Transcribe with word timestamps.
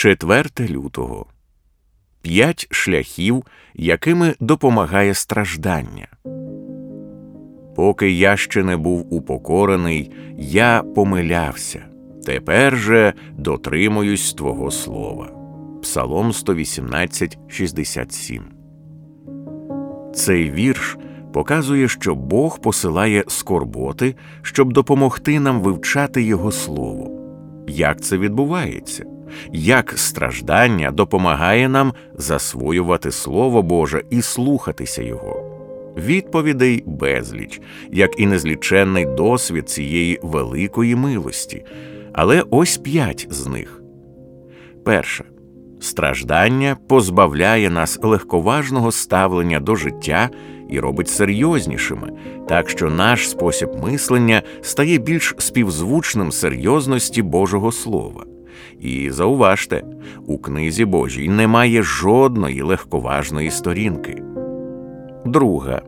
4 0.00 0.44
лютого 0.60 1.26
п'ять 2.22 2.66
шляхів, 2.70 3.44
якими 3.74 4.34
допомагає 4.40 5.14
страждання. 5.14 6.08
Поки 7.76 8.10
я 8.10 8.36
ще 8.36 8.64
не 8.64 8.76
був 8.76 9.14
упокорений, 9.14 10.10
я 10.38 10.82
помилявся. 10.94 11.84
Тепер 12.26 12.76
же 12.76 13.12
дотримуюсь 13.32 14.34
Твого 14.34 14.70
слова. 14.70 15.32
Псалом 15.82 16.32
118, 16.32 17.38
67. 17.48 18.42
Цей 20.14 20.50
вірш 20.50 20.96
показує, 21.32 21.88
що 21.88 22.14
Бог 22.14 22.60
посилає 22.60 23.24
скорботи, 23.28 24.14
щоб 24.42 24.72
допомогти 24.72 25.40
нам 25.40 25.60
вивчати 25.60 26.22
Його 26.22 26.52
Слово. 26.52 27.10
Як 27.68 28.00
це 28.00 28.18
відбувається? 28.18 29.09
Як 29.52 29.92
страждання 29.96 30.90
допомагає 30.90 31.68
нам 31.68 31.92
засвоювати 32.14 33.10
Слово 33.10 33.62
Боже 33.62 34.02
і 34.10 34.22
слухатися 34.22 35.02
Його? 35.02 35.50
Відповідей 35.96 36.82
безліч, 36.86 37.60
як 37.92 38.20
і 38.20 38.26
незліченний 38.26 39.06
досвід 39.06 39.68
цієї 39.68 40.20
великої 40.22 40.96
милості. 40.96 41.64
Але 42.12 42.44
ось 42.50 42.76
п'ять 42.76 43.26
з 43.30 43.46
них. 43.46 43.82
Перше. 44.84 45.24
Страждання 45.80 46.76
позбавляє 46.88 47.70
нас 47.70 47.98
легковажного 48.02 48.92
ставлення 48.92 49.60
до 49.60 49.76
життя 49.76 50.30
і 50.70 50.80
робить 50.80 51.08
серйознішими, 51.08 52.12
так 52.48 52.70
що 52.70 52.90
наш 52.90 53.30
спосіб 53.30 53.68
мислення 53.82 54.42
стає 54.62 54.98
більш 54.98 55.34
співзвучним 55.38 56.32
серйозності 56.32 57.22
Божого 57.22 57.72
Слова. 57.72 58.24
І 58.80 59.10
зауважте, 59.10 59.82
у 60.26 60.38
книзі 60.38 60.84
Божій 60.84 61.28
немає 61.28 61.82
жодної 61.82 62.62
легковажної 62.62 63.50
сторінки. 63.50 64.22
Друга 65.26 65.82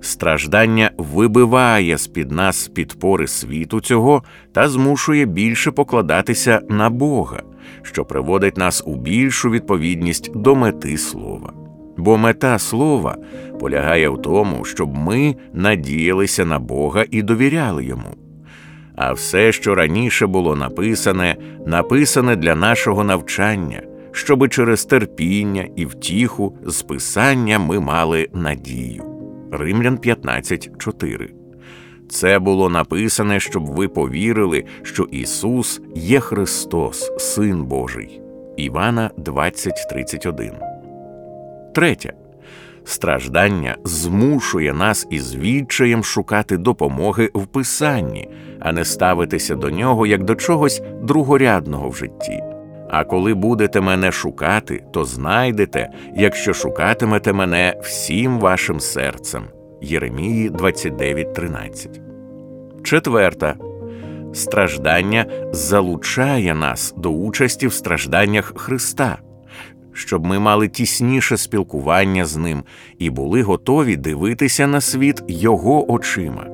страждання 0.00 0.90
вибиває 0.98 1.98
з 1.98 2.06
під 2.06 2.30
нас 2.30 2.68
підпори 2.68 3.26
світу 3.26 3.80
цього 3.80 4.22
та 4.52 4.68
змушує 4.68 5.26
більше 5.26 5.70
покладатися 5.70 6.60
на 6.68 6.90
Бога, 6.90 7.42
що 7.82 8.04
приводить 8.04 8.56
нас 8.56 8.82
у 8.86 8.96
більшу 8.96 9.50
відповідність 9.50 10.30
до 10.34 10.54
мети 10.54 10.98
слова. 10.98 11.52
Бо 11.96 12.18
мета 12.18 12.58
слова 12.58 13.16
полягає 13.60 14.08
в 14.08 14.22
тому, 14.22 14.64
щоб 14.64 14.94
ми 14.96 15.36
надіялися 15.52 16.44
на 16.44 16.58
Бога 16.58 17.04
і 17.10 17.22
довіряли 17.22 17.84
йому. 17.84 18.29
А 19.02 19.12
все, 19.12 19.52
що 19.52 19.74
раніше 19.74 20.26
було 20.26 20.56
написане, 20.56 21.36
написане 21.66 22.36
для 22.36 22.54
нашого 22.54 23.04
навчання, 23.04 23.82
щоби 24.12 24.48
через 24.48 24.84
терпіння 24.84 25.68
і 25.76 25.86
втіху 25.86 26.58
з 26.66 26.82
писання 26.82 27.58
ми 27.58 27.80
мали 27.80 28.28
надію. 28.34 29.04
Римлян 29.52 29.96
15.4 29.96 31.28
Це 32.08 32.38
було 32.38 32.68
написане, 32.68 33.40
щоб 33.40 33.66
ви 33.66 33.88
повірили, 33.88 34.64
що 34.82 35.02
Ісус 35.02 35.80
є 35.94 36.20
Христос, 36.20 37.12
Син 37.18 37.64
Божий. 37.64 38.20
Івана 38.56 39.10
20.31 39.18 40.52
Третє. 41.74 42.12
Страждання 42.84 43.76
змушує 43.84 44.74
нас 44.74 45.06
із 45.10 45.36
відчаєм 45.36 46.04
шукати 46.04 46.56
допомоги 46.56 47.30
в 47.34 47.46
писанні, 47.46 48.28
а 48.60 48.72
не 48.72 48.84
ставитися 48.84 49.54
до 49.54 49.70
нього 49.70 50.06
як 50.06 50.24
до 50.24 50.34
чогось 50.34 50.82
другорядного 51.02 51.88
в 51.88 51.96
житті. 51.96 52.42
А 52.90 53.04
коли 53.04 53.34
будете 53.34 53.80
мене 53.80 54.12
шукати, 54.12 54.84
то 54.92 55.04
знайдете, 55.04 55.88
якщо 56.16 56.52
шукатимете 56.52 57.32
мене 57.32 57.74
всім 57.82 58.38
вашим 58.38 58.80
серцем. 58.80 59.42
Єремії 59.80 60.50
29.13. 60.50 62.00
Четверта. 62.82 63.54
Страждання 64.32 65.26
залучає 65.52 66.54
нас 66.54 66.94
до 66.96 67.10
участі 67.10 67.66
в 67.66 67.72
стражданнях 67.72 68.52
Христа, 68.56 69.18
щоб 69.92 70.26
ми 70.26 70.38
мали 70.38 70.68
тісніше 70.68 71.36
спілкування 71.36 72.24
з 72.24 72.36
Ним 72.36 72.62
і 72.98 73.10
були 73.10 73.42
готові 73.42 73.96
дивитися 73.96 74.66
на 74.66 74.80
світ 74.80 75.22
Його 75.28 75.92
очима. 75.92 76.46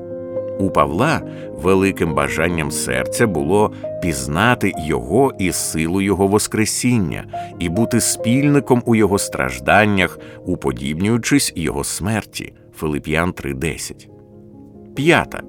У 0.58 0.70
Павла 0.70 1.22
великим 1.62 2.14
бажанням 2.14 2.70
серця 2.70 3.26
було 3.26 3.72
пізнати 4.02 4.72
Його 4.78 5.32
і 5.38 5.52
силу 5.52 6.00
Його 6.00 6.26
Воскресіння 6.26 7.24
і 7.58 7.68
бути 7.68 8.00
спільником 8.00 8.82
у 8.86 8.94
Його 8.94 9.18
стражданнях, 9.18 10.18
уподібнюючись 10.46 11.52
Його 11.56 11.84
смерті. 11.84 12.52
Филип'ян 12.76 13.32
3:10. 13.32 14.08
П'ята. 14.94 15.42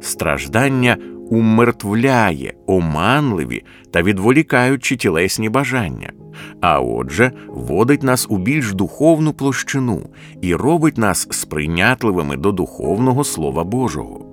Страждання 0.00 0.96
умертвляє 1.30 2.54
оманливі 2.66 3.62
та 3.90 4.02
відволікаючі 4.02 4.96
тілесні 4.96 5.48
бажання, 5.48 6.12
а 6.60 6.80
отже, 6.80 7.32
вводить 7.48 8.02
нас 8.02 8.26
у 8.30 8.38
більш 8.38 8.72
духовну 8.72 9.32
площину 9.32 10.10
і 10.40 10.54
робить 10.54 10.98
нас 10.98 11.28
сприйнятливими 11.30 12.36
до 12.36 12.52
духовного 12.52 13.24
Слова 13.24 13.64
Божого. 13.64 14.26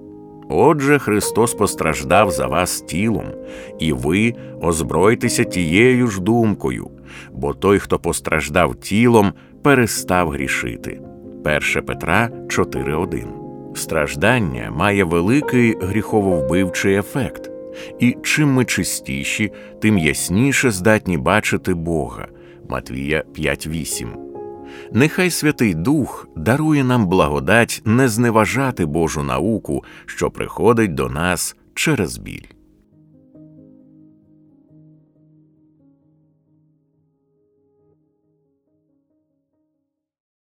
Отже, 0.50 1.00
Христос 1.00 1.54
постраждав 1.54 2.32
за 2.32 2.48
вас 2.48 2.82
тілом, 2.82 3.26
і 3.80 3.94
ви 3.94 4.34
озбройтеся 4.62 5.44
тією 5.44 6.08
ж 6.08 6.22
думкою, 6.22 6.92
бо 7.34 7.54
той, 7.54 7.80
хто 7.80 8.00
постраждав 8.00 8.76
тілом, 8.76 9.34
перестав 9.62 10.30
грішити. 10.30 11.02
1 11.46 11.86
Петра 11.86 12.30
4.1 12.48 13.41
Страждання 13.76 14.72
має 14.72 15.04
великий 15.04 15.78
гріхововбивчий 15.82 16.96
ефект, 16.96 17.52
і 18.00 18.18
чим 18.24 18.54
ми 18.54 18.66
чистіші, 18.66 19.52
тим 19.82 19.98
ясніше 19.98 20.72
здатні 20.72 21.18
бачити 21.18 21.74
Бога. 21.74 22.28
Матвія 22.70 23.24
5.8 23.38 24.08
Нехай 24.92 25.30
Святий 25.30 25.74
Дух 25.74 26.28
дарує 26.36 26.84
нам 26.84 27.08
благодать 27.08 27.82
не 27.86 28.10
зневажати 28.10 28.86
Божу 28.86 29.24
науку, 29.24 29.84
що 30.06 30.32
приходить 30.32 30.94
до 30.94 31.10
нас 31.10 31.56
через 31.74 32.18
біль. 32.18 32.61